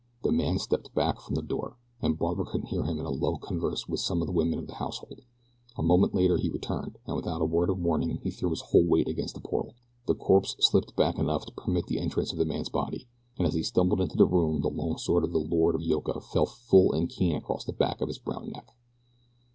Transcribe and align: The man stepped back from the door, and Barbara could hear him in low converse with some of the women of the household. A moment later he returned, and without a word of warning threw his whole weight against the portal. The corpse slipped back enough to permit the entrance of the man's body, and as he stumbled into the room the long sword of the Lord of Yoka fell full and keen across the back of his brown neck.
The 0.23 0.31
man 0.31 0.57
stepped 0.57 0.95
back 0.95 1.21
from 1.21 1.35
the 1.35 1.43
door, 1.43 1.77
and 2.01 2.17
Barbara 2.17 2.45
could 2.47 2.65
hear 2.65 2.85
him 2.85 2.97
in 2.97 3.05
low 3.05 3.37
converse 3.37 3.87
with 3.87 3.99
some 3.99 4.19
of 4.19 4.25
the 4.25 4.33
women 4.33 4.57
of 4.57 4.65
the 4.65 4.73
household. 4.73 5.21
A 5.77 5.83
moment 5.83 6.15
later 6.15 6.37
he 6.37 6.49
returned, 6.49 6.97
and 7.05 7.15
without 7.15 7.39
a 7.43 7.45
word 7.45 7.69
of 7.69 7.77
warning 7.77 8.17
threw 8.17 8.49
his 8.49 8.61
whole 8.61 8.83
weight 8.83 9.07
against 9.07 9.35
the 9.35 9.41
portal. 9.41 9.75
The 10.07 10.15
corpse 10.15 10.55
slipped 10.59 10.95
back 10.95 11.19
enough 11.19 11.45
to 11.45 11.51
permit 11.53 11.85
the 11.85 11.99
entrance 11.99 12.31
of 12.33 12.39
the 12.39 12.45
man's 12.45 12.69
body, 12.69 13.05
and 13.37 13.45
as 13.45 13.53
he 13.53 13.61
stumbled 13.61 14.01
into 14.01 14.17
the 14.17 14.25
room 14.25 14.61
the 14.61 14.69
long 14.69 14.97
sword 14.97 15.23
of 15.23 15.33
the 15.33 15.37
Lord 15.39 15.75
of 15.75 15.83
Yoka 15.83 16.19
fell 16.19 16.47
full 16.47 16.93
and 16.93 17.07
keen 17.07 17.35
across 17.35 17.63
the 17.63 17.71
back 17.71 18.01
of 18.01 18.07
his 18.07 18.17
brown 18.17 18.49
neck. 18.49 18.73